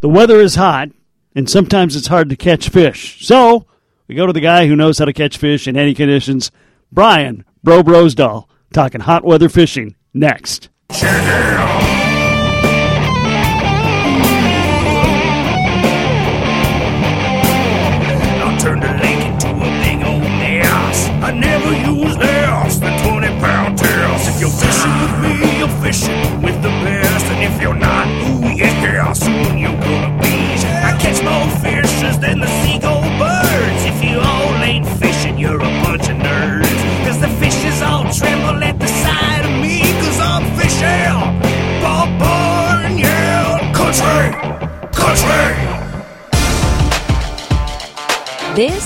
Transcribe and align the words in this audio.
the 0.00 0.08
weather 0.08 0.40
is 0.40 0.54
hot, 0.54 0.88
and 1.34 1.48
sometimes 1.48 1.96
it's 1.96 2.08
hard 2.08 2.28
to 2.30 2.36
catch 2.36 2.68
fish. 2.68 3.24
So 3.26 3.66
we 4.08 4.14
go 4.14 4.26
to 4.26 4.32
the 4.32 4.40
guy 4.40 4.66
who 4.66 4.76
knows 4.76 4.98
how 4.98 5.04
to 5.04 5.12
catch 5.12 5.36
fish 5.36 5.68
in 5.68 5.76
any 5.76 5.94
conditions, 5.94 6.50
Brian 6.90 7.44
Bro 7.62 7.82
Brosdahl, 7.84 8.48
talking 8.72 9.02
hot 9.02 9.24
weather 9.24 9.48
fishing 9.48 9.94
next. 10.12 10.68
I'll 10.90 10.98
turn 18.58 18.80
the 18.80 18.88
lake 19.02 19.24
into 19.24 19.48
a 19.48 19.70
big 19.84 20.02
old 20.04 20.22
mess. 20.22 21.08
I 21.22 21.30
never 21.32 21.72
use 21.90 22.16
less 22.16 22.78
than 22.78 22.98
20 23.08 23.26
pound 23.40 23.78
test. 23.78 24.28
If 24.34 24.40
you're 24.40 24.50
fishing 24.50 25.00
with 25.00 25.14
me, 25.22 25.58
you're 25.58 25.68
fishing 25.82 26.39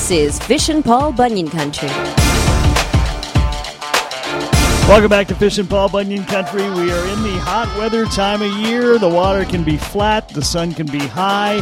This 0.04 0.34
is 0.34 0.38
Fishin' 0.40 0.82
Paul 0.82 1.12
Bunyan 1.12 1.48
Country. 1.48 1.88
Welcome 4.86 5.08
back 5.08 5.26
to 5.28 5.34
Fishin' 5.34 5.66
Paul 5.66 5.88
Bunyan 5.88 6.24
Country. 6.24 6.60
We 6.60 6.92
are 6.92 7.08
in 7.08 7.22
the 7.22 7.38
hot 7.40 7.74
weather 7.78 8.04
time 8.04 8.42
of 8.42 8.52
year. 8.52 8.98
The 8.98 9.08
water 9.08 9.46
can 9.46 9.64
be 9.64 9.78
flat, 9.78 10.28
the 10.28 10.42
sun 10.42 10.74
can 10.74 10.84
be 10.84 10.98
high, 10.98 11.56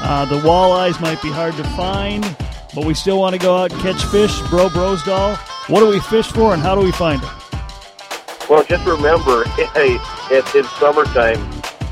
uh, 0.00 0.24
the 0.26 0.38
walleyes 0.46 1.00
might 1.00 1.20
be 1.20 1.32
hard 1.32 1.56
to 1.56 1.64
find, 1.70 2.22
but 2.76 2.84
we 2.84 2.94
still 2.94 3.18
want 3.18 3.34
to 3.34 3.40
go 3.40 3.56
out 3.56 3.72
and 3.72 3.80
catch 3.82 4.04
fish. 4.04 4.38
Bro 4.50 4.68
Brosdahl, 4.68 5.36
what 5.68 5.80
do 5.80 5.88
we 5.88 5.98
fish 5.98 6.28
for 6.28 6.54
and 6.54 6.62
how 6.62 6.76
do 6.76 6.80
we 6.80 6.92
find 6.92 7.20
them? 7.20 7.34
Well, 8.48 8.62
just 8.62 8.86
remember, 8.86 9.42
hey, 9.74 9.98
it's 10.30 10.54
in 10.54 10.62
summertime. 10.78 11.40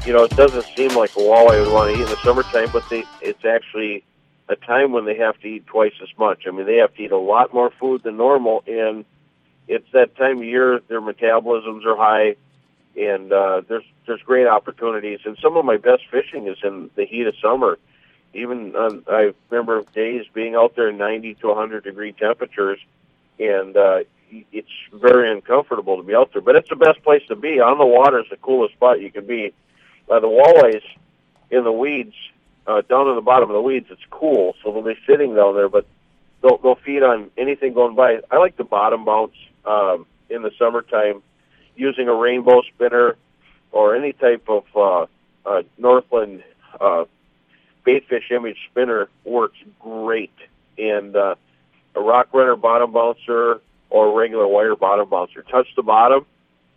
You 0.07 0.13
know, 0.13 0.23
it 0.23 0.37
doesn't 0.37 0.67
seem 0.77 0.95
like 0.95 1.11
a 1.17 1.19
walleye 1.19 1.61
would 1.65 1.73
want 1.73 1.93
to 1.93 2.01
eat 2.01 2.05
in 2.05 2.09
the 2.09 2.23
summertime, 2.23 2.69
but 2.73 2.89
they, 2.89 3.03
it's 3.21 3.45
actually 3.45 4.05
a 4.53 4.57
time 4.57 4.93
when 4.93 5.05
they 5.05 5.17
have 5.17 5.39
to 5.41 5.49
eat 5.49 5.67
twice 5.67 5.95
as 6.03 6.09
much. 6.19 6.45
I 6.47 6.51
mean, 6.51 6.67
they 6.67 6.77
have 6.77 6.95
to 6.95 7.03
eat 7.03 7.13
a 7.13 7.19
lot 7.19 7.53
more 7.53 7.71
food 7.71 8.03
than 8.03 8.17
normal, 8.17 8.63
and 8.67 9.05
it's 9.69 9.91
that 9.93 10.17
time 10.17 10.39
of 10.39 10.45
year 10.45 10.81
their 10.89 11.01
metabolisms 11.01 11.85
are 11.85 11.97
high, 11.97 12.37
and 12.97 13.33
uh, 13.33 13.63
there's 13.69 13.85
there's 14.07 14.23
great 14.23 14.47
opportunities. 14.47 15.21
And 15.25 15.37
some 15.43 15.57
of 15.57 15.65
my 15.65 15.77
best 15.77 16.03
fishing 16.11 16.47
is 16.47 16.59
in 16.63 16.91
the 16.95 17.05
heat 17.05 17.27
of 17.27 17.35
summer. 17.41 17.79
Even 18.35 18.75
um, 18.77 19.05
I 19.09 19.33
remember 19.51 19.83
days 19.95 20.25
being 20.33 20.55
out 20.55 20.75
there 20.77 20.89
in 20.89 20.97
90 20.97 21.35
to 21.35 21.49
100 21.49 21.85
degree 21.85 22.13
temperatures, 22.13 22.79
and 23.39 23.77
uh, 23.77 24.05
it's 24.31 24.69
very 24.93 25.31
uncomfortable 25.31 25.97
to 25.97 26.03
be 26.03 26.15
out 26.15 26.33
there. 26.33 26.43
But 26.43 26.57
it's 26.57 26.69
the 26.69 26.77
best 26.77 27.03
place 27.03 27.23
to 27.29 27.37
be. 27.37 27.61
On 27.61 27.79
the 27.79 27.87
water 27.87 28.21
is 28.21 28.27
the 28.31 28.37
coolest 28.37 28.75
spot 28.75 29.01
you 29.01 29.11
can 29.11 29.27
be. 29.27 29.53
Uh, 30.11 30.21
the 30.21 30.29
walleyes 30.29 30.83
in 31.51 31.65
the 31.65 31.73
weeds, 31.73 32.15
uh, 32.67 32.83
down 32.83 33.09
in 33.09 33.15
the 33.17 33.23
bottom 33.23 33.51
of 33.51 33.55
the 33.55 33.63
weeds, 33.63 33.87
it's 33.91 34.03
cool, 34.11 34.55
so 34.63 34.73
they'll 34.73 34.83
be 34.83 34.99
sitting 35.07 35.35
down 35.35 35.55
there. 35.55 35.69
But 35.69 35.87
they'll 36.43 36.59
they'll 36.59 36.77
feed 36.77 37.03
on 37.03 37.31
anything 37.37 37.73
going 37.73 37.95
by. 37.95 38.21
I 38.31 38.39
like 38.39 38.57
the 38.57 38.65
bottom 38.65 39.05
bounce 39.05 39.35
um, 39.65 40.07
in 40.31 40.43
the 40.43 40.51
summertime, 40.59 41.23
using 41.77 42.09
a 42.09 42.15
rainbow 42.15 42.63
spinner 42.75 43.17
or 43.71 43.97
any 43.97 44.13
type 44.13 44.49
of 44.49 44.65
uh, 44.77 45.07
uh, 45.49 45.63
Northland 45.79 46.43
uh, 46.81 47.05
baitfish 47.87 48.31
image 48.31 48.59
spinner 48.71 49.09
works 49.25 49.59
great. 49.81 50.33
And 50.79 51.17
uh, 51.17 51.35
a 51.95 52.01
rock 52.01 52.29
runner 52.33 52.57
bottom 52.57 52.93
bouncer 52.93 53.61
or 53.91 54.09
a 54.09 54.15
regular 54.15 54.47
wire 54.47 54.77
bottom 54.77 55.09
bouncer. 55.09 55.43
Touch 55.43 55.69
the 55.77 55.83
bottom, 55.83 56.27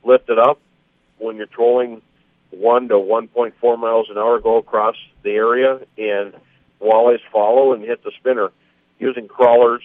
lift 0.04 0.30
it 0.30 0.40
up. 0.40 0.60
When 1.18 1.38
you're 1.38 1.46
trolling 1.46 2.02
one 2.60 2.88
to 2.90 2.96
1.4 2.96 3.80
miles 3.80 4.10
an 4.10 4.18
hour, 4.18 4.40
go 4.40 4.58
across 4.58 4.96
the 5.24 5.32
area 5.32 5.80
and 5.98 6.34
walleyes 6.82 7.20
follow 7.32 7.74
and 7.74 7.84
hit 7.84 8.04
the 8.04 8.12
spinner. 8.18 8.52
Using 9.00 9.28
crawlers, 9.28 9.84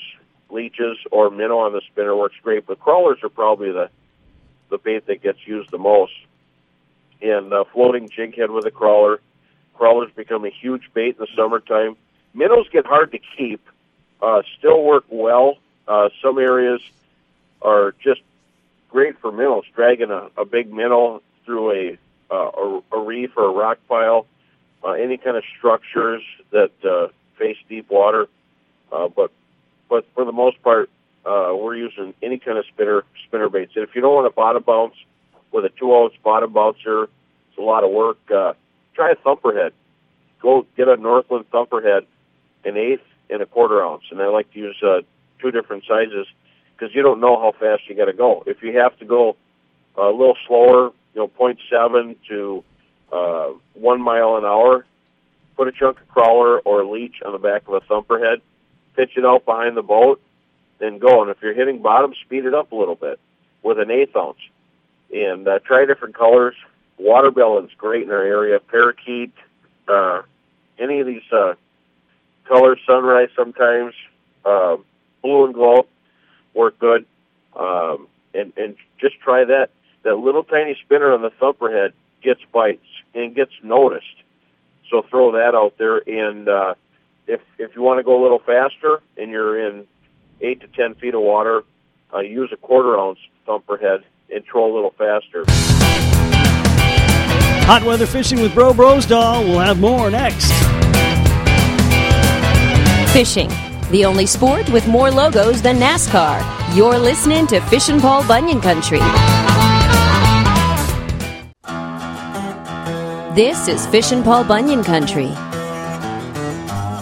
leeches, 0.50 0.98
or 1.10 1.31
minnow 1.31 1.58
on 1.58 1.72
the 1.72 1.82
spinner 1.91 2.14
works 2.14 2.36
great, 2.42 2.66
but 2.66 2.78
crawlers 2.78 3.19
are 3.22 3.28
probably 3.28 3.72
the 3.72 3.91
the 4.70 4.78
bait 4.78 5.06
that 5.06 5.20
gets 5.20 5.44
used 5.47 5.70
the 5.70 5.78
most. 5.78 6.12
And 7.20 7.53
uh, 7.53 7.64
floating 7.72 8.08
jig 8.08 8.36
head 8.36 8.50
with 8.50 8.64
a 8.66 8.70
crawler. 8.70 9.20
Crawlers 9.75 10.10
become 10.14 10.44
a 10.44 10.50
huge 10.50 10.91
bait 10.94 11.16
in 11.19 11.19
the 11.19 11.26
summertime. 11.37 11.97
Minnows 12.34 12.69
get 12.70 12.87
hard 12.87 13.12
to 13.12 13.19
keep. 13.37 13.60
Uh, 14.22 14.42
still 14.58 14.82
work 14.82 15.04
well. 15.08 15.56
Uh, 15.88 16.10
some 16.22 16.38
areas 16.38 16.81
are 17.60 17.94
just 18.02 18.20
great 18.91 19.19
for 19.19 19.32
minnows. 19.32 19.64
Dragging 19.75 20.10
a, 20.10 20.31
a 20.37 20.44
big 20.44 20.72
minnow 20.72 21.22
through 21.44 21.72
a, 21.72 21.98
a 22.30 22.80
a 22.92 23.00
reef 23.00 23.30
or 23.36 23.44
a 23.44 23.52
rock 23.52 23.78
pile, 23.88 24.26
uh, 24.84 24.91
any 24.92 25.16
kind 25.16 25.36
of 25.36 25.44
structures 25.58 26.22
that 26.50 26.70
uh, 26.84 27.08
face 27.38 27.56
deep 27.68 27.91
water. 27.91 28.28
Uh, 28.92 29.08
but 29.08 29.30
but 29.88 30.06
for 30.14 30.24
the 30.24 30.32
most 30.32 30.62
part, 30.62 30.90
uh, 31.24 31.52
we're 31.54 31.76
using 31.76 32.14
any 32.22 32.38
kind 32.38 32.58
of 32.58 32.64
spinner 32.66 33.04
spinner 33.26 33.48
baits. 33.48 33.72
And 33.74 33.86
if 33.86 33.94
you 33.94 34.00
don't 34.00 34.14
want 34.14 34.26
a 34.26 34.30
bottom 34.30 34.62
bounce 34.62 34.94
with 35.52 35.64
a 35.64 35.70
two 35.70 35.94
ounce 35.94 36.14
bottom 36.22 36.52
bouncer, 36.52 37.04
it's 37.04 37.58
a 37.58 37.62
lot 37.62 37.84
of 37.84 37.90
work. 37.90 38.19
Uh, 38.32 38.54
try 38.94 39.10
a 39.10 39.16
thumper 39.16 39.54
head. 39.54 39.72
Go 40.40 40.66
get 40.76 40.88
a 40.88 40.96
Northland 40.96 41.46
thumper 41.50 41.82
head, 41.82 42.06
an 42.64 42.76
eighth 42.76 43.02
and 43.28 43.42
a 43.42 43.46
quarter 43.46 43.84
ounce. 43.84 44.04
And 44.10 44.20
I 44.20 44.28
like 44.28 44.52
to 44.52 44.58
use 44.58 44.76
uh, 44.82 45.00
two 45.40 45.50
different 45.50 45.84
sizes 45.86 46.26
because 46.76 46.94
you 46.94 47.02
don't 47.02 47.20
know 47.20 47.38
how 47.38 47.52
fast 47.52 47.82
you 47.88 47.94
got 47.94 48.06
to 48.06 48.12
go. 48.12 48.42
If 48.46 48.62
you 48.62 48.78
have 48.78 48.98
to 48.98 49.04
go 49.04 49.36
a 49.96 50.06
little 50.06 50.36
slower, 50.46 50.92
you 51.15 51.21
know, 51.21 51.28
0.7 51.28 52.16
to 52.28 52.65
uh, 53.12 53.48
one 53.75 54.00
mile 54.00 54.37
an 54.37 54.44
hour, 54.44 54.87
put 55.56 55.69
a 55.69 55.72
chunk 55.72 56.00
of 56.00 56.09
crawler 56.09 56.60
or 56.60 56.84
leech 56.84 57.16
on 57.25 57.32
the 57.32 57.38
back 57.38 57.66
of 57.69 57.75
a 57.75 57.81
thumper 57.81 58.19
head, 58.19 58.41
pitch 58.97 59.12
it 59.16 59.25
out 59.25 59.44
behind 59.44 59.76
the 59.76 59.82
boat, 59.82 60.20
then 60.78 60.99
go. 60.99 61.22
And 61.22 61.31
if 61.31 61.38
you're 61.43 61.54
hitting 61.54 61.82
bottom, 61.82 62.15
speed 62.25 62.44
it 62.44 62.54
up 62.54 62.72
a 62.72 62.76
little 62.76 62.94
bit 62.94 63.19
with 63.62 63.78
an 63.78 63.91
eighth 63.91 64.16
ounce. 64.16 64.38
And 65.12 65.47
uh, 65.47 65.59
try 65.60 65.84
different 65.87 66.15
colors. 66.15 66.54
Watermelon's 66.99 67.72
great 67.76 68.04
in 68.04 68.10
our 68.10 68.22
area. 68.22 68.60
Parakeet, 68.60 69.32
uh, 69.88 70.22
any 70.78 71.00
of 71.00 71.06
these 71.06 71.22
uh, 71.32 71.54
colors, 72.47 72.78
sunrise 72.87 73.28
sometimes, 73.34 73.94
uh, 74.44 74.76
blue 75.22 75.47
and 75.47 75.54
glow 75.54 75.87
work 76.54 76.78
good. 76.78 77.06
Um, 77.56 78.06
and, 78.34 78.53
and 78.56 78.76
just 79.00 79.19
try 79.20 79.44
that. 79.44 79.70
That 80.03 80.16
little 80.16 80.44
tiny 80.44 80.77
spinner 80.84 81.12
on 81.12 81.22
the 81.22 81.31
thumper 81.38 81.71
head 81.71 81.93
gets 82.22 82.41
bites 82.53 82.87
and 83.15 83.34
gets 83.34 83.53
noticed. 83.62 84.06
So 84.91 85.03
throw 85.11 85.33
that 85.33 85.55
out 85.55 85.75
there. 85.78 85.99
And 85.99 86.49
uh, 86.49 86.75
if 87.27 87.41
if 87.59 87.77
you 87.77 87.83
want 87.83 87.99
to 87.99 88.03
go 88.03 88.21
a 88.21 88.22
little 88.22 88.41
faster 88.41 89.03
and 89.16 89.31
you're 89.31 89.69
in 89.69 89.87
eight 90.41 90.61
to 90.62 90.69
ten 90.69 90.94
feet 90.94 91.15
of 91.15 91.21
water, 91.21 91.62
uh, 92.15 92.21
use 92.21 92.50
a 92.53 92.56
quarter 92.56 92.99
ounce 92.99 93.19
thumper 93.47 93.77
head 93.77 94.05
and 94.34 94.44
troll 94.44 94.72
a 94.72 94.75
little 94.75 94.94
faster. 94.97 95.44
Hot 97.67 97.84
weather 97.84 98.06
fishing 98.06 98.41
with 98.41 98.55
Bro 98.55 98.72
Brosdahl. 98.72 99.44
We'll 99.44 99.61
have 99.61 99.78
more 99.81 100.11
next. 100.11 100.50
Fishing, 103.12 103.49
the 103.91 104.05
only 104.05 104.27
sport 104.27 104.69
with 104.71 104.87
more 104.88 105.11
logos 105.11 105.62
than 105.62 105.77
NASCAR. 105.78 106.43
You're 106.77 106.99
listening 106.99 107.47
to 107.49 107.61
Fishin' 107.62 108.00
Paul 108.00 108.27
Bunyan 108.27 108.61
Country. 108.61 109.00
This 113.40 113.68
is 113.68 113.86
Fishin' 113.86 114.22
Paul 114.22 114.44
Bunyan 114.44 114.84
Country. 114.84 115.28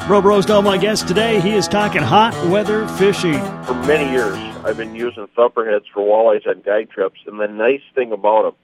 Bro 0.06 0.23
Brosdahl, 0.23 0.62
my 0.62 0.79
guest 0.79 1.08
today, 1.08 1.40
he 1.40 1.50
is 1.50 1.67
talking 1.67 2.00
hot 2.00 2.32
weather 2.46 2.87
fishing. 2.90 3.43
For 3.64 3.75
many 3.75 4.08
years, 4.12 4.37
I've 4.64 4.76
been 4.76 4.94
using 4.94 5.26
thumper 5.35 5.69
heads 5.69 5.87
for 5.93 6.00
walleyes 6.00 6.46
on 6.46 6.61
guide 6.61 6.90
trips, 6.90 7.19
and 7.26 7.40
the 7.40 7.49
nice 7.49 7.82
thing 7.93 8.12
about 8.12 8.43
them 8.44 8.55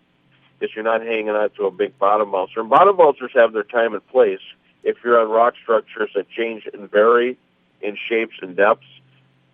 is 0.60 0.70
you're 0.76 0.84
not 0.84 1.02
hanging 1.02 1.30
on 1.30 1.50
to 1.56 1.66
a 1.66 1.70
big 1.72 1.98
bottom 1.98 2.30
bouncer. 2.30 2.60
And 2.60 2.70
bottom 2.70 2.96
bouncers 2.96 3.32
have 3.34 3.52
their 3.52 3.64
time 3.64 3.92
and 3.92 4.06
place. 4.06 4.38
If 4.84 4.98
you're 5.02 5.20
on 5.20 5.28
rock 5.28 5.54
structures 5.60 6.10
that 6.14 6.30
change 6.30 6.68
and 6.72 6.88
vary 6.88 7.36
in 7.82 7.98
shapes 8.08 8.36
and 8.40 8.54
depths, 8.54 8.86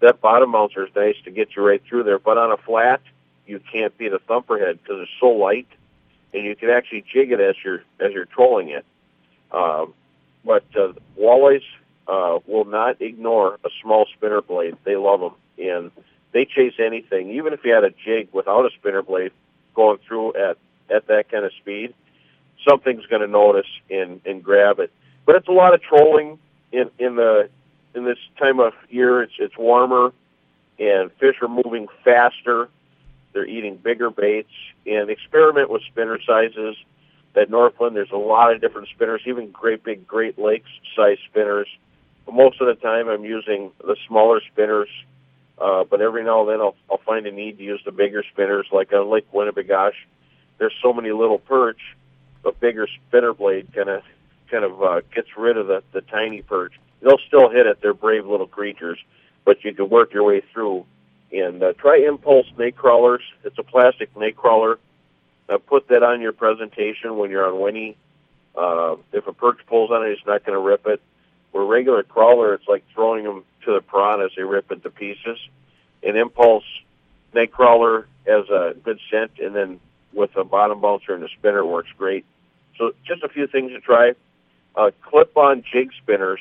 that 0.00 0.20
bottom 0.20 0.52
bouncer 0.52 0.84
is 0.84 0.94
nice 0.94 1.16
to 1.24 1.30
get 1.30 1.56
you 1.56 1.66
right 1.66 1.82
through 1.88 2.02
there. 2.02 2.18
But 2.18 2.36
on 2.36 2.52
a 2.52 2.58
flat, 2.58 3.00
you 3.46 3.62
can't 3.72 3.96
beat 3.96 4.12
a 4.12 4.18
thumper 4.18 4.58
head 4.58 4.78
because 4.82 5.00
it's 5.00 5.10
so 5.18 5.30
light, 5.30 5.68
and 6.32 6.44
you 6.44 6.54
can 6.56 6.70
actually 6.70 7.04
jig 7.12 7.32
it 7.32 7.40
as 7.40 7.56
you're 7.64 7.82
as 7.98 8.12
you're 8.12 8.26
trolling 8.26 8.68
it. 8.70 8.84
Um, 9.52 9.94
but 10.44 10.64
uh, 10.76 10.92
walleyes 11.18 11.62
uh, 12.06 12.38
will 12.46 12.64
not 12.64 13.00
ignore 13.00 13.58
a 13.64 13.68
small 13.82 14.06
spinner 14.16 14.40
blade. 14.40 14.76
They 14.84 14.96
love 14.96 15.20
them, 15.20 15.34
and 15.58 15.90
they 16.32 16.44
chase 16.44 16.74
anything. 16.78 17.30
Even 17.30 17.52
if 17.52 17.64
you 17.64 17.72
had 17.74 17.84
a 17.84 17.90
jig 17.90 18.28
without 18.32 18.64
a 18.64 18.70
spinner 18.78 19.02
blade 19.02 19.32
going 19.74 19.98
through 20.06 20.34
at 20.34 20.56
at 20.88 21.06
that 21.06 21.30
kind 21.30 21.44
of 21.44 21.52
speed, 21.54 21.94
something's 22.68 23.06
going 23.06 23.22
to 23.22 23.28
notice 23.28 23.68
and 23.90 24.20
and 24.24 24.42
grab 24.42 24.78
it. 24.80 24.90
but 25.26 25.36
it's 25.36 25.48
a 25.48 25.52
lot 25.52 25.74
of 25.74 25.82
trolling 25.82 26.38
in 26.72 26.90
in 26.98 27.16
the 27.16 27.48
in 27.94 28.04
this 28.04 28.18
time 28.38 28.60
of 28.60 28.72
year. 28.88 29.22
It's 29.22 29.32
it's 29.38 29.56
warmer, 29.56 30.12
and 30.78 31.10
fish 31.12 31.36
are 31.42 31.48
moving 31.48 31.88
faster. 32.04 32.68
They're 33.32 33.46
eating 33.46 33.76
bigger 33.76 34.10
baits, 34.10 34.52
and 34.86 35.10
experiment 35.10 35.70
with 35.70 35.82
spinner 35.82 36.18
sizes. 36.26 36.76
At 37.36 37.48
Northland, 37.48 37.94
there's 37.94 38.10
a 38.10 38.16
lot 38.16 38.52
of 38.52 38.60
different 38.60 38.88
spinners, 38.88 39.22
even 39.26 39.50
great 39.50 39.84
big 39.84 40.06
Great 40.06 40.38
Lakes 40.38 40.70
size 40.96 41.18
spinners. 41.30 41.68
But 42.26 42.34
most 42.34 42.60
of 42.60 42.66
the 42.66 42.74
time, 42.74 43.08
I'm 43.08 43.24
using 43.24 43.70
the 43.78 43.96
smaller 44.08 44.40
spinners. 44.52 44.88
Uh, 45.58 45.84
but 45.84 46.00
every 46.00 46.24
now 46.24 46.40
and 46.40 46.48
then, 46.48 46.60
I'll, 46.60 46.74
I'll 46.90 47.00
find 47.04 47.26
a 47.26 47.30
need 47.30 47.58
to 47.58 47.64
use 47.64 47.82
the 47.84 47.92
bigger 47.92 48.24
spinners, 48.32 48.66
like 48.72 48.92
on 48.92 49.10
Lake 49.10 49.30
Winnibigoshish. 49.32 49.92
There's 50.58 50.74
so 50.82 50.92
many 50.92 51.12
little 51.12 51.38
perch, 51.38 51.80
a 52.44 52.52
bigger 52.52 52.86
spinner 52.86 53.32
blade 53.32 53.72
kind 53.74 53.88
of 53.88 54.02
kind 54.50 54.64
of 54.64 54.82
uh, 54.82 55.00
gets 55.14 55.28
rid 55.36 55.56
of 55.56 55.68
the, 55.68 55.82
the 55.92 56.00
tiny 56.00 56.42
perch. 56.42 56.72
They'll 57.00 57.20
still 57.26 57.48
hit 57.48 57.66
it. 57.66 57.80
They're 57.80 57.94
brave 57.94 58.26
little 58.26 58.46
creatures, 58.46 58.98
but 59.44 59.64
you 59.64 59.72
can 59.72 59.88
work 59.88 60.12
your 60.12 60.24
way 60.24 60.42
through. 60.52 60.84
And 61.32 61.62
uh, 61.62 61.72
try 61.74 61.98
Impulse 61.98 62.46
snake 62.56 62.76
crawlers. 62.76 63.22
It's 63.44 63.58
a 63.58 63.62
plastic 63.62 64.10
snake 64.14 64.36
crawler. 64.36 64.78
Uh, 65.48 65.58
put 65.58 65.88
that 65.88 66.02
on 66.02 66.20
your 66.20 66.32
presentation 66.32 67.16
when 67.16 67.30
you're 67.30 67.46
on 67.46 67.60
Winnie. 67.60 67.96
Uh, 68.56 68.96
if 69.12 69.26
a 69.26 69.32
perch 69.32 69.58
pulls 69.66 69.90
on 69.90 70.04
it, 70.04 70.10
it's 70.10 70.26
not 70.26 70.44
going 70.44 70.56
to 70.56 70.62
rip 70.62 70.86
it. 70.86 71.00
Where 71.52 71.64
regular 71.64 72.02
crawler, 72.02 72.54
it's 72.54 72.68
like 72.68 72.84
throwing 72.94 73.24
them 73.24 73.44
to 73.64 73.74
the 73.74 73.80
prawn 73.80 74.22
as 74.22 74.30
they 74.36 74.42
rip 74.42 74.70
into 74.70 74.90
pieces. 74.90 75.38
An 76.02 76.16
Impulse 76.16 76.64
snake 77.32 77.52
crawler 77.52 78.06
has 78.26 78.48
a 78.48 78.74
good 78.82 78.98
scent, 79.10 79.32
and 79.40 79.54
then 79.54 79.80
with 80.12 80.36
a 80.36 80.44
bottom 80.44 80.80
bouncer 80.80 81.14
and 81.14 81.24
a 81.24 81.28
spinner 81.28 81.64
works 81.64 81.90
great. 81.96 82.24
So 82.76 82.92
just 83.04 83.22
a 83.22 83.28
few 83.28 83.46
things 83.46 83.72
to 83.72 83.80
try. 83.80 84.14
Uh, 84.74 84.90
clip-on 85.02 85.64
jig 85.70 85.90
spinners 86.02 86.40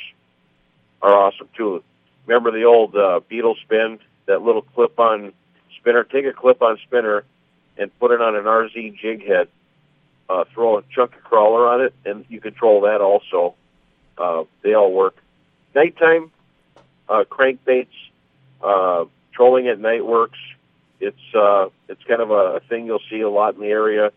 are 1.01 1.13
awesome 1.13 1.49
too. 1.55 1.83
Remember 2.25 2.51
the 2.51 2.63
old 2.63 2.95
uh, 2.95 3.21
beetle 3.27 3.55
spin, 3.63 3.99
that 4.29 4.41
little 4.41 4.61
clip-on 4.61 5.33
spinner? 5.77 6.03
Take 6.03 6.25
a 6.25 6.33
clip-on 6.33 6.77
spinner 6.85 7.23
and 7.77 7.97
put 7.99 8.11
it 8.11 8.21
on 8.21 8.35
an 8.35 8.43
RZ 8.43 8.97
jig 8.97 9.25
head. 9.25 9.47
Uh, 10.29 10.43
throw 10.53 10.77
a 10.77 10.83
chunk 10.93 11.15
of 11.15 11.23
crawler 11.23 11.67
on 11.67 11.81
it, 11.81 11.93
and 12.05 12.23
you 12.29 12.39
control 12.39 12.81
that 12.81 13.01
also. 13.01 13.55
Uh, 14.17 14.43
they 14.61 14.73
all 14.73 14.91
work. 14.91 15.15
Nighttime 15.73 16.31
uh, 17.07 17.23
crankbaits, 17.29 17.87
uh, 18.61 19.05
trolling 19.33 19.67
at 19.67 19.79
night 19.79 20.05
works. 20.05 20.37
It's 20.99 21.17
uh, 21.33 21.69
it's 21.87 22.03
kind 22.03 22.21
of 22.21 22.29
a 22.29 22.59
thing 22.69 22.85
you'll 22.85 23.01
see 23.09 23.21
a 23.21 23.29
lot 23.29 23.55
in 23.55 23.61
the 23.61 23.67
area 23.67 24.11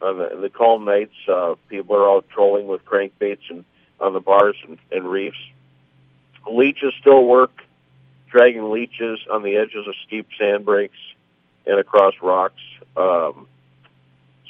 on 0.00 0.18
the, 0.18 0.38
the 0.40 0.50
calm 0.50 0.84
nights, 0.84 1.14
uh, 1.28 1.54
people 1.68 1.96
are 1.96 2.08
out 2.08 2.28
trolling 2.28 2.66
with 2.66 2.84
crankbaits 2.84 3.50
and 3.50 3.64
on 4.00 4.12
the 4.12 4.20
bars 4.20 4.56
and, 4.66 4.78
and 4.92 5.10
reefs. 5.10 5.38
Leeches 6.50 6.94
still 7.00 7.24
work, 7.24 7.62
dragging 8.30 8.70
leeches 8.70 9.20
on 9.30 9.42
the 9.42 9.56
edges 9.56 9.86
of 9.86 9.94
steep 10.06 10.28
sand 10.38 10.64
breaks 10.64 10.98
and 11.66 11.78
across 11.78 12.14
rocks. 12.22 12.60
Um, 12.96 13.46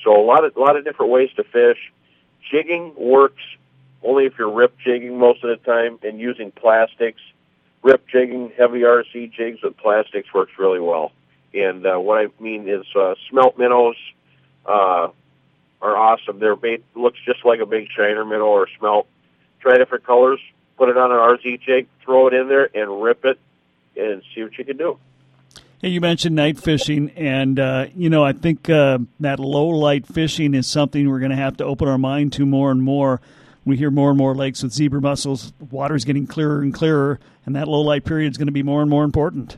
so 0.04 0.20
a 0.20 0.24
lot 0.24 0.44
of 0.44 0.56
a 0.56 0.60
lot 0.60 0.76
of 0.76 0.84
different 0.84 1.12
ways 1.12 1.30
to 1.36 1.44
fish. 1.44 1.92
Jigging 2.50 2.94
works 2.96 3.42
only 4.02 4.26
if 4.26 4.34
you're 4.38 4.50
rip 4.50 4.78
jigging 4.78 5.18
most 5.18 5.42
of 5.42 5.50
the 5.50 5.64
time 5.64 5.98
and 6.02 6.20
using 6.20 6.52
plastics. 6.52 7.20
Rip 7.82 8.06
jigging, 8.08 8.52
heavy 8.56 8.80
RZ 8.80 9.32
jigs 9.32 9.62
with 9.62 9.76
plastics 9.76 10.32
works 10.32 10.52
really 10.58 10.80
well. 10.80 11.12
And 11.54 11.86
uh, 11.86 11.96
what 11.96 12.18
I 12.18 12.42
mean 12.42 12.68
is 12.68 12.84
uh, 12.94 13.14
smelt 13.30 13.58
minnows, 13.58 13.96
uh, 14.66 15.08
are 15.80 15.96
awesome. 15.96 16.38
Their 16.38 16.56
bait 16.56 16.84
looks 16.94 17.18
just 17.24 17.44
like 17.44 17.60
a 17.60 17.66
big 17.66 17.88
shiner 17.96 18.24
minnow 18.24 18.46
or 18.46 18.68
smelt. 18.78 19.06
Try 19.60 19.76
different 19.76 20.04
colors, 20.04 20.40
put 20.76 20.88
it 20.88 20.96
on 20.96 21.10
an 21.10 21.18
RZ 21.18 21.60
jig, 21.62 21.88
throw 22.04 22.28
it 22.28 22.34
in 22.34 22.48
there, 22.48 22.68
and 22.74 23.02
rip 23.02 23.24
it, 23.24 23.38
and 23.98 24.22
see 24.34 24.42
what 24.42 24.56
you 24.56 24.64
can 24.64 24.76
do. 24.76 24.98
Hey, 25.80 25.90
you 25.90 26.00
mentioned 26.00 26.34
night 26.34 26.58
fishing, 26.58 27.10
and 27.10 27.58
uh, 27.58 27.86
you 27.94 28.10
know 28.10 28.24
I 28.24 28.32
think 28.32 28.68
uh, 28.68 28.98
that 29.20 29.38
low 29.38 29.68
light 29.68 30.06
fishing 30.06 30.54
is 30.54 30.66
something 30.66 31.08
we're 31.08 31.20
going 31.20 31.30
to 31.30 31.36
have 31.36 31.56
to 31.58 31.64
open 31.64 31.88
our 31.88 31.98
mind 31.98 32.32
to 32.34 32.46
more 32.46 32.70
and 32.70 32.82
more. 32.82 33.20
We 33.64 33.76
hear 33.76 33.90
more 33.90 34.08
and 34.08 34.18
more 34.18 34.34
lakes 34.34 34.62
with 34.62 34.72
zebra 34.72 35.00
mussels. 35.00 35.52
Water's 35.70 36.04
getting 36.04 36.26
clearer 36.26 36.62
and 36.62 36.72
clearer, 36.72 37.20
and 37.44 37.54
that 37.54 37.68
low 37.68 37.80
light 37.80 38.04
period 38.04 38.32
is 38.32 38.38
going 38.38 38.46
to 38.46 38.52
be 38.52 38.62
more 38.62 38.80
and 38.80 38.90
more 38.90 39.04
important. 39.04 39.56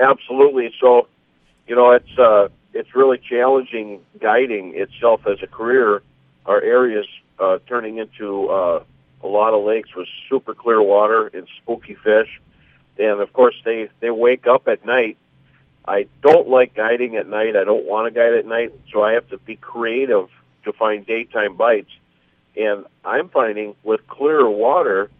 Absolutely. 0.00 0.72
So, 0.80 1.08
you 1.66 1.76
know, 1.76 1.92
it's 1.92 2.18
uh, 2.18 2.48
it's 2.72 2.94
really 2.94 3.18
challenging 3.18 4.00
guiding 4.20 4.74
itself 4.74 5.26
as 5.26 5.42
a 5.42 5.46
career. 5.46 6.02
Our 6.46 6.60
areas 6.60 7.06
uh, 7.38 7.58
turning 7.68 7.98
into 7.98 8.48
uh, 8.48 8.82
a 9.22 9.26
lot 9.28 9.54
of 9.54 9.64
lakes 9.64 9.94
with 9.94 10.08
super 10.28 10.54
clear 10.54 10.82
water 10.82 11.28
and 11.28 11.46
spooky 11.62 11.94
fish, 11.94 12.40
and 12.98 13.20
of 13.20 13.32
course 13.32 13.54
they 13.64 13.88
they 14.00 14.10
wake 14.10 14.46
up 14.46 14.68
at 14.68 14.84
night. 14.84 15.16
I 15.86 16.06
don't 16.22 16.48
like 16.48 16.74
guiding 16.74 17.16
at 17.16 17.28
night. 17.28 17.56
I 17.56 17.64
don't 17.64 17.84
want 17.84 18.06
to 18.06 18.18
guide 18.18 18.34
at 18.34 18.46
night, 18.46 18.72
so 18.90 19.02
I 19.02 19.12
have 19.12 19.28
to 19.28 19.38
be 19.38 19.56
creative 19.56 20.28
to 20.64 20.72
find 20.72 21.06
daytime 21.06 21.56
bites. 21.56 21.90
And 22.56 22.86
I'm 23.04 23.28
finding 23.28 23.74
with 23.82 24.06
clearer 24.06 24.48
water, 24.48 25.10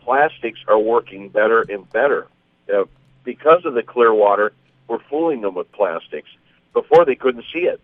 plastics 0.00 0.60
are 0.68 0.78
working 0.78 1.28
better 1.28 1.62
and 1.62 1.90
better. 1.90 2.28
Uh, 2.72 2.84
because 3.24 3.64
of 3.66 3.74
the 3.74 3.82
clear 3.82 4.14
water, 4.14 4.52
we're 4.88 5.02
fooling 5.10 5.42
them 5.42 5.54
with 5.54 5.70
plastics. 5.72 6.30
Before 6.72 7.04
they 7.04 7.16
couldn't 7.16 7.44
see 7.52 7.60
it, 7.60 7.80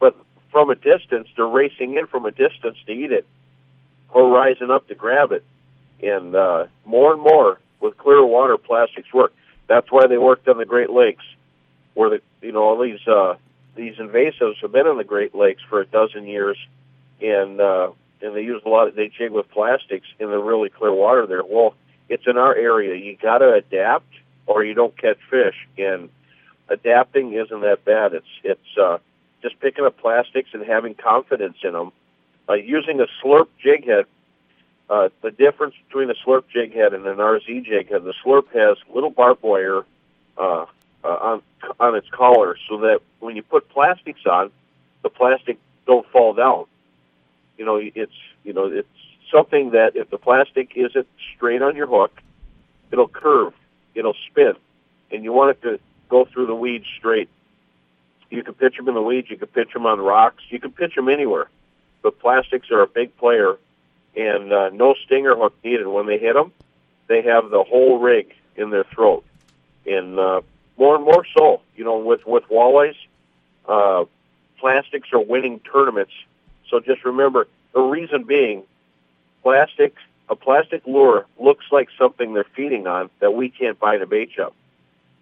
but 0.00 0.16
from 0.50 0.70
a 0.70 0.74
distance, 0.74 1.28
they're 1.36 1.46
racing 1.46 1.96
in 1.96 2.06
from 2.06 2.24
a 2.24 2.30
distance 2.30 2.78
to 2.86 2.92
eat 2.92 3.12
it, 3.12 3.26
or 4.08 4.28
rising 4.30 4.70
up 4.70 4.88
to 4.88 4.94
grab 4.94 5.32
it. 5.32 5.44
And 6.02 6.34
uh, 6.34 6.66
more 6.84 7.12
and 7.12 7.22
more 7.22 7.58
with 7.82 7.98
clear 7.98 8.24
water, 8.24 8.56
plastics 8.56 9.12
work. 9.12 9.34
That's 9.66 9.90
why 9.90 10.06
they 10.06 10.16
worked 10.16 10.48
on 10.48 10.56
the 10.56 10.64
Great 10.64 10.90
Lakes, 10.90 11.24
where 11.94 12.08
the 12.08 12.20
you 12.40 12.52
know 12.52 12.62
all 12.62 12.80
these 12.80 13.06
uh, 13.06 13.34
these 13.74 13.96
invasives 13.96 14.56
have 14.62 14.72
been 14.72 14.86
in 14.86 14.96
the 14.96 15.04
Great 15.04 15.34
Lakes 15.34 15.62
for 15.68 15.80
a 15.80 15.86
dozen 15.86 16.26
years, 16.26 16.58
and 17.20 17.60
uh, 17.60 17.90
and 18.22 18.34
they 18.34 18.42
use 18.42 18.62
a 18.64 18.68
lot. 18.68 18.88
Of, 18.88 18.94
they 18.94 19.08
jig 19.08 19.32
with 19.32 19.50
plastics 19.50 20.06
in 20.18 20.30
the 20.30 20.38
really 20.38 20.70
clear 20.70 20.92
water 20.92 21.26
there. 21.26 21.42
Well, 21.44 21.74
it's 22.08 22.26
in 22.26 22.36
our 22.36 22.54
area. 22.54 22.94
You 22.94 23.16
got 23.16 23.38
to 23.38 23.52
adapt, 23.52 24.12
or 24.46 24.64
you 24.64 24.74
don't 24.74 24.96
catch 24.96 25.18
fish. 25.30 25.56
And 25.78 26.08
adapting 26.68 27.32
isn't 27.32 27.60
that 27.60 27.84
bad. 27.84 28.14
It's 28.14 28.26
it's 28.44 28.78
uh, 28.80 28.98
just 29.42 29.58
picking 29.60 29.84
up 29.84 29.98
plastics 29.98 30.50
and 30.52 30.64
having 30.64 30.94
confidence 30.94 31.58
in 31.62 31.72
them. 31.72 31.92
Uh, 32.48 32.54
using 32.54 33.00
a 33.00 33.06
slurp 33.22 33.46
jig 33.62 33.86
head, 33.86 34.04
uh, 34.90 35.08
the 35.22 35.30
difference 35.30 35.74
between 35.88 36.10
a 36.10 36.14
slurp 36.14 36.44
jig 36.52 36.74
head 36.74 36.92
and 36.94 37.06
an 37.06 37.16
RZ 37.16 37.64
jig 37.64 37.90
head, 37.90 38.04
the 38.04 38.14
slurp 38.24 38.48
has 38.52 38.76
little 38.92 39.10
barbed 39.10 39.42
wire 39.42 39.84
uh, 40.36 40.66
uh, 41.04 41.06
on 41.06 41.42
on 41.78 41.94
its 41.94 42.08
collar, 42.10 42.56
so 42.68 42.78
that 42.78 43.00
when 43.20 43.36
you 43.36 43.42
put 43.42 43.68
plastics 43.68 44.26
on, 44.26 44.50
the 45.02 45.08
plastic 45.08 45.58
don't 45.86 46.06
fall 46.08 46.34
down. 46.34 46.64
You 47.56 47.64
know, 47.64 47.76
it's 47.76 48.12
you 48.44 48.52
know 48.52 48.66
it's 48.66 48.88
something 49.32 49.70
that 49.70 49.96
if 49.96 50.10
the 50.10 50.18
plastic 50.18 50.72
isn't 50.76 51.06
straight 51.34 51.62
on 51.62 51.76
your 51.76 51.86
hook, 51.86 52.20
it'll 52.90 53.08
curve, 53.08 53.54
it'll 53.94 54.16
spin, 54.30 54.54
and 55.10 55.24
you 55.24 55.32
want 55.32 55.50
it 55.50 55.62
to 55.62 55.80
go 56.08 56.24
through 56.24 56.46
the 56.46 56.54
weeds 56.54 56.86
straight. 56.98 57.28
You 58.30 58.42
can 58.42 58.54
pitch 58.54 58.76
them 58.76 58.88
in 58.88 58.94
the 58.94 59.02
weeds. 59.02 59.28
You 59.30 59.36
can 59.36 59.48
pitch 59.48 59.72
them 59.72 59.84
on 59.84 60.00
rocks. 60.00 60.42
You 60.48 60.58
can 60.58 60.72
pitch 60.72 60.94
them 60.94 61.08
anywhere. 61.08 61.48
But 62.02 62.18
plastics 62.18 62.70
are 62.70 62.80
a 62.80 62.86
big 62.86 63.16
player, 63.18 63.58
and 64.16 64.52
uh, 64.52 64.70
no 64.70 64.94
stinger 65.04 65.34
hook 65.34 65.54
needed. 65.64 65.86
When 65.86 66.06
they 66.06 66.18
hit 66.18 66.34
them, 66.34 66.52
they 67.08 67.22
have 67.22 67.50
the 67.50 67.62
whole 67.62 67.98
rig 67.98 68.34
in 68.56 68.70
their 68.70 68.84
throat, 68.84 69.24
and 69.86 70.18
uh, 70.18 70.40
more 70.76 70.96
and 70.96 71.04
more 71.04 71.24
so. 71.36 71.62
You 71.76 71.84
know, 71.84 71.98
with 71.98 72.26
with 72.26 72.44
walleyes, 72.44 72.96
uh, 73.66 74.04
plastics 74.58 75.08
are 75.12 75.22
winning 75.22 75.60
tournaments. 75.60 76.12
So 76.68 76.80
just 76.80 77.04
remember 77.04 77.48
the 77.74 77.80
reason 77.80 78.24
being, 78.24 78.62
plastic 79.42 79.94
a 80.28 80.36
plastic 80.36 80.86
lure 80.86 81.26
looks 81.38 81.66
like 81.70 81.88
something 81.98 82.32
they're 82.32 82.46
feeding 82.56 82.86
on 82.86 83.10
that 83.20 83.32
we 83.34 83.50
can't 83.50 83.78
buy 83.78 83.96
in 83.96 84.02
a 84.02 84.06
bait 84.06 84.30
shop. 84.34 84.54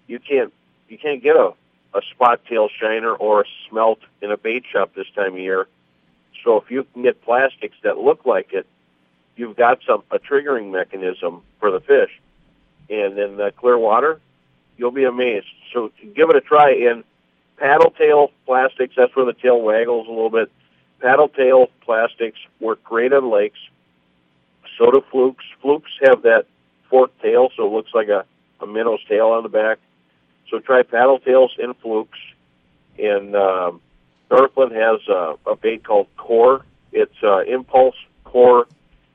You 0.06 0.20
can't 0.20 0.52
you 0.88 0.98
can't 0.98 1.22
get 1.22 1.36
a, 1.36 1.52
a 1.94 2.02
spot 2.12 2.44
tail 2.48 2.68
shiner 2.68 3.12
or 3.12 3.42
a 3.42 3.44
smelt 3.68 4.00
in 4.22 4.30
a 4.30 4.36
bait 4.36 4.64
shop 4.70 4.94
this 4.94 5.06
time 5.14 5.34
of 5.34 5.38
year. 5.38 5.66
So 6.44 6.58
if 6.58 6.70
you 6.70 6.86
can 6.92 7.02
get 7.02 7.22
plastics 7.22 7.76
that 7.82 7.98
look 7.98 8.24
like 8.24 8.52
it, 8.52 8.66
you've 9.36 9.56
got 9.56 9.78
some 9.86 10.02
a 10.10 10.18
triggering 10.18 10.70
mechanism 10.70 11.42
for 11.58 11.70
the 11.70 11.80
fish. 11.80 12.10
And 12.88 13.18
in 13.18 13.36
the 13.36 13.52
clear 13.56 13.78
water, 13.78 14.20
you'll 14.76 14.90
be 14.90 15.04
amazed. 15.04 15.46
So 15.72 15.92
give 16.14 16.30
it 16.30 16.36
a 16.36 16.40
try. 16.40 16.72
And 16.90 17.04
paddle 17.56 17.90
tail 17.90 18.30
plastics, 18.46 18.94
that's 18.96 19.14
where 19.14 19.26
the 19.26 19.32
tail 19.32 19.60
waggles 19.60 20.08
a 20.08 20.10
little 20.10 20.30
bit. 20.30 20.50
Paddle 21.00 21.28
tail 21.28 21.68
plastics 21.82 22.38
work 22.58 22.82
great 22.82 23.12
on 23.12 23.30
lakes. 23.30 23.58
So 24.76 24.90
do 24.90 25.04
flukes. 25.10 25.44
Flukes 25.62 25.90
have 26.02 26.22
that 26.22 26.46
forked 26.88 27.20
tail, 27.22 27.50
so 27.56 27.66
it 27.66 27.72
looks 27.72 27.94
like 27.94 28.08
a, 28.08 28.24
a 28.60 28.66
minnow's 28.66 29.04
tail 29.04 29.28
on 29.28 29.42
the 29.42 29.48
back. 29.48 29.78
So 30.50 30.58
try 30.58 30.82
paddle 30.82 31.20
tails 31.20 31.54
and 31.58 31.76
flukes. 31.76 32.18
And 32.98 33.36
um, 33.36 33.80
Northland 34.30 34.72
has 34.72 35.00
uh, 35.08 35.34
a 35.46 35.56
bait 35.56 35.84
called 35.84 36.08
Core. 36.16 36.64
It's 36.92 37.22
uh, 37.22 37.40
Impulse 37.40 37.96
Core 38.24 38.66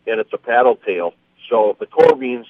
and 0.07 0.19
it's 0.19 0.33
a 0.33 0.37
paddle 0.37 0.75
tail. 0.77 1.13
So 1.49 1.75
the 1.79 1.85
core 1.85 2.15
means 2.15 2.47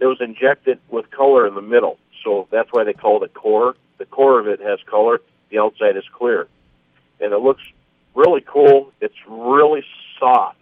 it 0.00 0.06
was 0.06 0.20
injected 0.20 0.78
with 0.90 1.10
color 1.10 1.46
in 1.46 1.54
the 1.54 1.62
middle. 1.62 1.98
So 2.24 2.48
that's 2.50 2.68
why 2.72 2.84
they 2.84 2.92
call 2.92 3.22
it 3.22 3.30
a 3.30 3.38
core. 3.38 3.76
The 3.98 4.06
core 4.06 4.38
of 4.40 4.46
it 4.48 4.60
has 4.60 4.78
color. 4.86 5.20
The 5.50 5.58
outside 5.58 5.96
is 5.96 6.04
clear, 6.12 6.46
and 7.20 7.32
it 7.32 7.38
looks 7.38 7.62
really 8.14 8.42
cool. 8.46 8.92
It's 9.00 9.14
really 9.26 9.82
soft, 10.18 10.58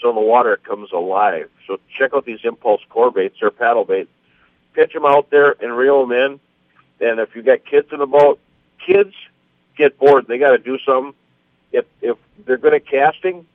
so 0.00 0.10
in 0.10 0.16
the 0.16 0.20
water 0.20 0.54
it 0.54 0.64
comes 0.64 0.90
alive. 0.92 1.48
So 1.66 1.78
check 1.96 2.12
out 2.14 2.24
these 2.24 2.40
impulse 2.42 2.82
core 2.88 3.12
baits. 3.12 3.36
They're 3.40 3.50
paddle 3.52 3.84
bait. 3.84 4.08
Pitch 4.74 4.92
them 4.92 5.06
out 5.06 5.30
there 5.30 5.54
and 5.62 5.76
reel 5.76 6.06
them 6.06 6.12
in. 6.12 6.40
And 7.06 7.20
if 7.20 7.36
you 7.36 7.42
got 7.42 7.64
kids 7.64 7.88
in 7.92 8.00
the 8.00 8.06
boat, 8.06 8.40
kids 8.84 9.14
get 9.76 9.98
bored. 9.98 10.26
They 10.26 10.38
got 10.38 10.50
to 10.52 10.58
do 10.58 10.78
something. 10.84 11.14
If 11.72 11.86
if 12.02 12.16
they're 12.44 12.58
good 12.58 12.74
at 12.74 12.86
casting, 12.86 13.46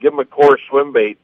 give 0.00 0.12
them 0.12 0.20
a 0.20 0.24
core 0.26 0.58
swim 0.68 0.92
bait 0.92 1.18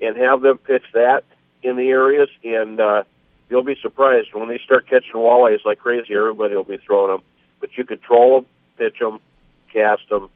and 0.00 0.16
have 0.16 0.42
them 0.42 0.58
pitch 0.58 0.84
that 0.92 1.24
in 1.62 1.76
the 1.76 1.88
areas, 1.88 2.28
and 2.42 2.80
uh, 2.80 3.04
you'll 3.48 3.62
be 3.62 3.76
surprised 3.80 4.34
when 4.34 4.48
they 4.48 4.58
start 4.58 4.86
catching 4.88 5.14
walleyes 5.14 5.64
like 5.64 5.78
crazy. 5.78 6.14
Everybody 6.14 6.54
will 6.54 6.64
be 6.64 6.78
throwing 6.78 7.12
them, 7.12 7.22
but 7.60 7.76
you 7.76 7.84
control 7.84 8.40
them, 8.40 8.46
pitch 8.76 8.98
them, 8.98 9.20
cast 9.72 10.08
them, 10.10 10.28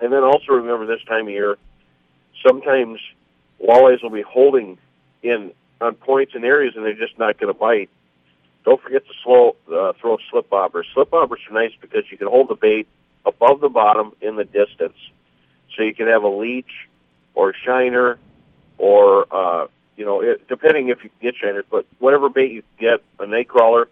and 0.00 0.12
then 0.12 0.22
also 0.22 0.52
remember 0.52 0.86
this 0.86 1.02
time 1.04 1.26
of 1.26 1.32
year, 1.32 1.56
sometimes 2.46 3.00
walleyes 3.60 4.02
will 4.02 4.10
be 4.10 4.22
holding 4.22 4.78
in 5.22 5.52
on 5.80 5.94
points 5.94 6.34
and 6.34 6.44
areas, 6.44 6.74
and 6.76 6.84
they're 6.84 6.94
just 6.94 7.18
not 7.18 7.38
going 7.38 7.52
to 7.52 7.58
bite. 7.58 7.90
Don't 8.64 8.80
forget 8.80 9.06
to 9.06 9.12
slow 9.22 9.56
uh, 9.72 9.92
throw 10.00 10.18
slip 10.30 10.48
bobbers. 10.48 10.84
Slip 10.94 11.10
bobbers 11.10 11.48
are 11.50 11.54
nice 11.54 11.72
because 11.80 12.04
you 12.10 12.18
can 12.18 12.28
hold 12.28 12.48
the 12.48 12.54
bait 12.54 12.86
above 13.26 13.60
the 13.60 13.68
bottom 13.68 14.12
in 14.20 14.36
the 14.36 14.44
distance, 14.44 14.96
so 15.74 15.82
you 15.82 15.94
can 15.94 16.06
have 16.06 16.22
a 16.22 16.28
leech 16.28 16.88
or 17.34 17.50
a 17.50 17.54
shiner 17.54 18.18
or 18.78 19.26
uh, 19.30 19.66
you 19.96 20.04
know, 20.04 20.20
it, 20.20 20.46
depending 20.48 20.88
if 20.88 21.04
you 21.04 21.10
get 21.20 21.34
shiners, 21.36 21.64
but 21.70 21.86
whatever 21.98 22.28
bait 22.28 22.50
you 22.50 22.62
get, 22.78 23.02
a 23.18 23.26
night 23.26 23.48
crawler, 23.48 23.88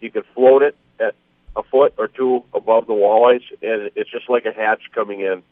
you 0.00 0.10
can 0.10 0.22
float 0.34 0.62
it 0.62 0.76
at 0.98 1.14
a 1.56 1.62
foot 1.62 1.94
or 1.98 2.08
two 2.08 2.44
above 2.54 2.86
the 2.86 2.92
walleyes, 2.92 3.42
and 3.60 3.90
it's 3.94 4.10
just 4.10 4.28
like 4.28 4.46
a 4.46 4.52
hatch 4.52 4.82
coming 4.94 5.20
in. 5.20 5.42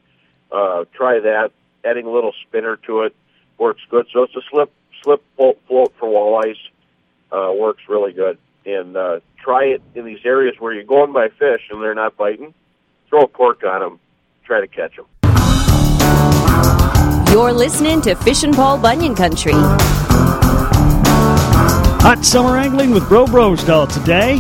Uh, 0.51 0.85
try 0.95 1.21
that. 1.21 1.53
Adding 1.85 2.07
a 2.07 2.11
little 2.11 2.35
spinner 2.47 2.77
to 2.87 3.03
it 3.03 3.17
works 3.59 3.81
good. 3.91 4.07
So 4.13 4.23
it's 4.25 4.37
a 4.37 4.43
slip 4.51 4.73
slip 5.03 5.23
float, 5.37 5.59
float 5.67 5.95
for 5.99 6.09
walleyes 6.09 6.57
uh, 7.33 7.53
works 7.53 7.83
really 7.89 8.13
good. 8.13 8.39
And 8.67 8.97
uh, 8.97 9.21
try 9.39 9.65
it 9.65 9.83
in 9.95 10.05
these 10.05 10.21
areas 10.25 10.57
where 10.59 10.73
you're 10.73 10.85
going 10.85 11.13
by 11.13 11.29
fish 11.29 11.63
and 11.71 11.83
they're 11.83 11.95
not 11.95 12.17
biting. 12.17 12.53
Throw 13.09 13.23
a 13.23 13.29
cork 13.29 13.63
on 13.65 13.81
them. 13.81 14.01
Try 14.45 14.61
to 14.61 14.69
catch 14.69 14.97
them. 14.97 15.07
You're 17.31 17.53
listening 17.53 18.01
to 18.03 18.17
Fishin' 18.17 18.53
Paul 18.53 18.79
Bunyan 18.79 19.15
Country. 19.15 19.53
Hot 22.03 22.25
summer 22.25 22.59
angling 22.59 22.91
with 22.91 23.09
Bro 23.09 23.27
Brosdahl 23.27 23.87
today. 23.87 24.39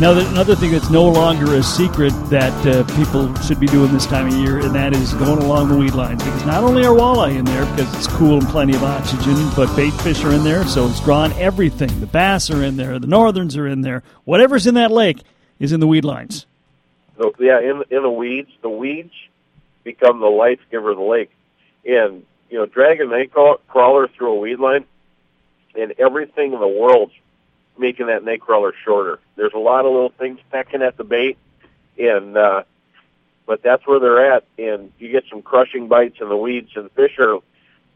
Now, 0.00 0.18
another 0.18 0.56
thing 0.56 0.72
that's 0.72 0.90
no 0.90 1.04
longer 1.04 1.54
a 1.54 1.62
secret 1.62 2.10
that 2.30 2.52
uh, 2.66 2.82
people 2.96 3.32
should 3.36 3.60
be 3.60 3.68
doing 3.68 3.92
this 3.92 4.04
time 4.06 4.26
of 4.26 4.34
year, 4.34 4.58
and 4.58 4.74
that 4.74 4.92
is 4.94 5.14
going 5.14 5.44
along 5.44 5.68
the 5.68 5.76
weed 5.76 5.94
lines. 5.94 6.24
Because 6.24 6.44
not 6.44 6.64
only 6.64 6.84
are 6.84 6.92
walleye 6.92 7.36
in 7.38 7.44
there 7.44 7.66
because 7.66 7.94
it's 7.94 8.08
cool 8.08 8.40
and 8.40 8.48
plenty 8.48 8.74
of 8.74 8.82
oxygen, 8.82 9.36
but 9.54 9.72
bait 9.76 9.92
fish 10.02 10.24
are 10.24 10.32
in 10.32 10.42
there, 10.42 10.66
so 10.66 10.88
it's 10.88 10.98
drawn 11.04 11.32
everything. 11.34 12.00
The 12.00 12.06
bass 12.06 12.50
are 12.50 12.64
in 12.64 12.76
there, 12.76 12.98
the 12.98 13.06
northerns 13.06 13.56
are 13.56 13.68
in 13.68 13.82
there. 13.82 14.02
Whatever's 14.24 14.66
in 14.66 14.74
that 14.74 14.90
lake 14.90 15.22
is 15.60 15.70
in 15.70 15.78
the 15.78 15.86
weed 15.86 16.04
lines. 16.04 16.46
So, 17.16 17.32
yeah, 17.38 17.60
in 17.60 17.84
in 17.90 18.02
the 18.02 18.10
weeds, 18.10 18.50
the 18.60 18.68
weeds 18.68 19.14
become 19.84 20.18
the 20.18 20.26
life 20.26 20.58
giver 20.72 20.90
of 20.90 20.96
the 20.96 21.04
lake. 21.04 21.30
And 21.86 22.24
you 22.50 22.58
know, 22.58 22.66
drag 22.66 23.00
a 23.00 23.06
night 23.06 23.32
crawler 23.32 24.08
through 24.08 24.32
a 24.32 24.38
weed 24.38 24.58
line, 24.58 24.84
and 25.74 25.92
everything 25.98 26.52
in 26.52 26.60
the 26.60 26.68
world's 26.68 27.12
making 27.78 28.06
that 28.06 28.24
night 28.24 28.40
crawler 28.40 28.72
shorter. 28.84 29.18
There's 29.36 29.54
a 29.54 29.58
lot 29.58 29.84
of 29.84 29.92
little 29.92 30.12
things 30.16 30.38
pecking 30.50 30.82
at 30.82 30.96
the 30.96 31.04
bait, 31.04 31.36
and 31.98 32.36
uh, 32.36 32.62
but 33.46 33.62
that's 33.62 33.86
where 33.86 33.98
they're 33.98 34.32
at, 34.34 34.44
and 34.58 34.92
you 34.98 35.10
get 35.10 35.24
some 35.28 35.42
crushing 35.42 35.88
bites 35.88 36.18
in 36.20 36.28
the 36.28 36.36
weeds, 36.36 36.70
and 36.76 36.86
the 36.86 36.90
fish 36.90 37.18
are 37.18 37.40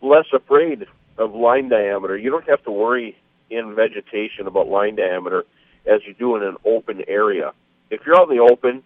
less 0.02 0.26
afraid 0.32 0.86
of 1.16 1.34
line 1.34 1.68
diameter. 1.68 2.16
You 2.16 2.30
don't 2.30 2.48
have 2.48 2.62
to 2.64 2.70
worry 2.70 3.16
in 3.50 3.74
vegetation 3.74 4.46
about 4.46 4.68
line 4.68 4.96
diameter 4.96 5.44
as 5.86 6.00
you 6.06 6.14
do 6.14 6.36
in 6.36 6.42
an 6.42 6.56
open 6.64 7.02
area. 7.08 7.52
If 7.90 8.04
you're 8.04 8.16
out 8.18 8.30
in 8.30 8.36
the 8.36 8.42
open 8.42 8.82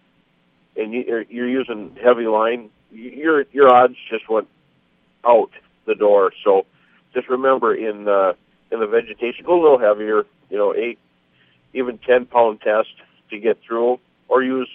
and 0.77 0.93
you, 0.93 1.25
you're 1.29 1.49
using 1.49 1.97
heavy 2.01 2.27
line, 2.27 2.69
your 2.91 3.45
your 3.51 3.73
odds 3.73 3.95
just 4.09 4.29
went 4.29 4.47
out 5.25 5.51
the 5.85 5.95
door. 5.95 6.31
So 6.43 6.65
just 7.13 7.29
remember 7.29 7.73
in 7.75 8.07
uh, 8.07 8.33
in 8.71 8.79
the 8.79 8.87
vegetation, 8.87 9.45
go 9.45 9.59
a 9.59 9.61
little 9.61 9.79
heavier. 9.79 10.23
You 10.49 10.57
know, 10.57 10.73
eight, 10.75 10.99
even 11.73 11.97
ten 11.99 12.25
pound 12.25 12.61
test 12.61 12.89
to 13.29 13.39
get 13.39 13.59
through, 13.65 13.99
or 14.27 14.43
use 14.43 14.69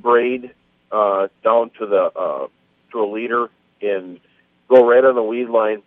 braid 0.00 0.52
uh, 0.90 1.28
down 1.42 1.70
to 1.78 1.86
the 1.86 2.10
uh, 2.18 2.46
to 2.92 3.00
a 3.00 3.08
leader 3.10 3.48
and 3.82 4.20
go 4.68 4.86
right 4.86 5.04
on 5.04 5.14
the 5.14 5.22
weed 5.22 5.48
line. 5.48 5.82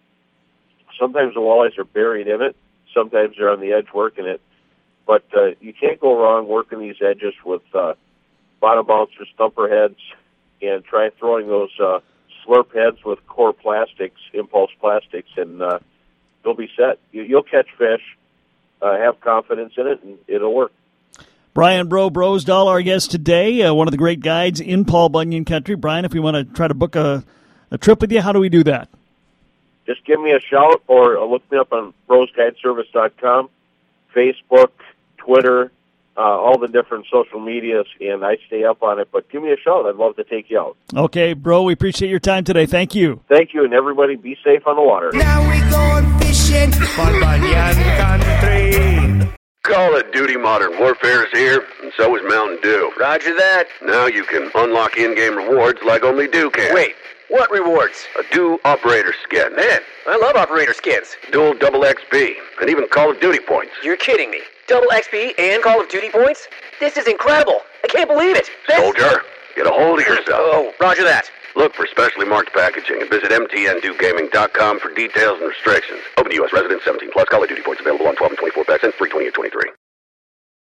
Sometimes 0.99 1.33
the 1.33 1.39
walleyes 1.39 1.77
are 1.77 1.85
buried 1.85 2.27
in 2.27 2.41
it. 2.41 2.55
Sometimes 2.93 3.35
they're 3.37 3.49
on 3.49 3.61
the 3.61 3.71
edge 3.71 3.87
working 3.93 4.25
it. 4.25 4.41
But 5.05 5.23
uh, 5.35 5.51
you 5.59 5.73
can't 5.73 5.99
go 5.99 6.19
wrong 6.21 6.47
working 6.47 6.79
these 6.79 7.01
edges 7.01 7.33
with 7.43 7.63
uh, 7.73 7.93
bottom 8.59 8.85
bouncers, 8.85 9.27
thumper 9.37 9.67
heads, 9.67 9.97
and 10.61 10.83
try 10.83 11.09
throwing 11.17 11.47
those 11.47 11.71
uh, 11.79 11.99
slurp 12.49 12.73
heads 12.73 12.97
with 13.05 13.25
core 13.27 13.53
plastics, 13.53 14.19
impulse 14.33 14.71
plastics, 14.79 15.29
and 15.37 15.61
uh, 15.61 15.79
you'll 16.43 16.55
be 16.55 16.69
set. 16.75 16.99
You, 17.11 17.23
you'll 17.23 17.43
catch 17.43 17.67
fish. 17.77 18.01
Uh, 18.81 18.97
have 18.97 19.19
confidence 19.19 19.73
in 19.77 19.87
it, 19.87 20.01
and 20.03 20.17
it'll 20.27 20.53
work. 20.53 20.71
Brian 21.53 21.89
Bro 21.89 22.11
Brosdahl, 22.11 22.67
our 22.67 22.81
guest 22.81 23.11
today, 23.11 23.61
uh, 23.63 23.73
one 23.73 23.87
of 23.87 23.91
the 23.91 23.97
great 23.97 24.21
guides 24.21 24.61
in 24.61 24.85
Paul 24.85 25.09
Bunyan 25.09 25.43
country. 25.43 25.75
Brian, 25.75 26.05
if 26.05 26.13
we 26.13 26.21
want 26.21 26.35
to 26.35 26.45
try 26.55 26.69
to 26.69 26.73
book 26.73 26.95
a, 26.95 27.25
a 27.71 27.77
trip 27.77 27.99
with 27.99 28.11
you, 28.11 28.21
how 28.21 28.31
do 28.31 28.39
we 28.39 28.47
do 28.47 28.63
that? 28.63 28.87
Just 29.85 30.05
give 30.05 30.21
me 30.21 30.31
a 30.31 30.39
shout 30.39 30.81
or 30.87 31.19
look 31.27 31.41
me 31.51 31.57
up 31.57 31.73
on 31.73 31.93
brosguideservice.com, 32.07 33.49
Facebook, 34.15 34.69
Twitter, 35.17 35.71
uh, 36.19 36.21
all 36.21 36.57
the 36.57 36.67
different 36.67 37.05
social 37.09 37.39
medias, 37.39 37.87
and 38.01 38.25
I 38.25 38.37
stay 38.47 38.65
up 38.65 38.83
on 38.83 38.99
it. 38.99 39.07
But 39.11 39.29
give 39.29 39.41
me 39.41 39.51
a 39.51 39.57
shout. 39.57 39.85
I'd 39.85 39.95
love 39.95 40.17
to 40.17 40.25
take 40.25 40.49
you 40.49 40.59
out. 40.59 40.77
Okay, 40.93 41.33
bro. 41.33 41.63
We 41.63 41.73
appreciate 41.73 42.09
your 42.09 42.19
time 42.19 42.43
today. 42.43 42.65
Thank 42.65 42.93
you. 42.93 43.21
Thank 43.29 43.53
you, 43.53 43.63
and 43.63 43.73
everybody 43.73 44.17
be 44.17 44.37
safe 44.43 44.67
on 44.67 44.75
the 44.75 44.81
water. 44.81 45.11
Now 45.13 45.47
we're 45.47 45.69
going 45.71 46.19
fishing 46.19 46.71
for 46.71 47.19
Bunyan 47.19 47.75
Country. 47.97 49.29
Call 49.63 49.95
of 49.95 50.11
Duty 50.11 50.35
Modern 50.35 50.77
Warfare 50.79 51.25
is 51.25 51.31
here, 51.31 51.63
and 51.83 51.93
so 51.95 52.15
is 52.15 52.23
Mountain 52.27 52.59
Dew. 52.61 52.91
Roger 52.99 53.35
that. 53.35 53.65
Now 53.85 54.07
you 54.07 54.23
can 54.23 54.51
unlock 54.55 54.97
in-game 54.97 55.35
rewards 55.35 55.79
like 55.85 56.03
only 56.03 56.27
Dew 56.27 56.49
can. 56.49 56.73
Wait, 56.73 56.95
what 57.29 57.51
rewards? 57.51 58.07
A 58.17 58.23
Dew 58.33 58.59
Operator 58.65 59.13
Skin. 59.23 59.55
Man, 59.55 59.79
I 60.07 60.17
love 60.17 60.35
operator 60.35 60.73
skins. 60.73 61.15
Dual 61.31 61.53
double 61.53 61.81
XP, 61.81 62.33
and 62.59 62.69
even 62.69 62.87
Call 62.87 63.11
of 63.11 63.19
Duty 63.21 63.39
points. 63.39 63.73
You're 63.83 63.97
kidding 63.97 64.31
me. 64.31 64.41
Double 64.69 64.87
XP 64.89 65.33
and 65.39 65.63
Call 65.63 65.81
of 65.81 65.89
Duty 65.89 66.11
points? 66.11 66.47
This 66.79 66.95
is 66.95 67.07
incredible. 67.07 67.61
I 67.83 67.87
can't 67.87 68.07
believe 68.07 68.35
it. 68.35 68.51
Soldier, 68.69 69.23
get 69.55 69.65
a 69.65 69.71
hold 69.71 69.99
of 69.99 70.05
yourself. 70.05 70.27
Oh, 70.29 70.71
roger 70.79 71.03
that. 71.03 71.31
Look 71.55 71.73
for 71.73 71.87
specially 71.87 72.27
marked 72.27 72.53
packaging 72.53 73.01
and 73.01 73.09
visit 73.09 73.31
mtndewgaming.com 73.31 74.79
for 74.79 74.93
details 74.93 75.39
and 75.39 75.49
restrictions. 75.49 76.01
Open 76.19 76.29
to 76.29 76.35
U.S. 76.35 76.53
residents 76.53 76.85
17 76.85 77.09
plus. 77.11 77.27
Call 77.29 77.41
of 77.41 77.49
Duty 77.49 77.63
points 77.63 77.81
available 77.81 78.05
on 78.07 78.15
12 78.15 78.33
and 78.33 78.37
24 78.37 78.65
packs 78.65 78.83
and 78.83 78.93
free 78.93 79.09
28 79.09 79.33
23. 79.33 79.78